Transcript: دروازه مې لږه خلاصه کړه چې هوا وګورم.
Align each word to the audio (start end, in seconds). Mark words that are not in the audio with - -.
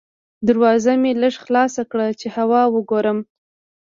دروازه 0.47 0.93
مې 1.01 1.11
لږه 1.21 1.39
خلاصه 1.45 1.81
کړه 1.91 2.07
چې 2.19 2.27
هوا 2.35 2.61
وګورم. 2.75 3.19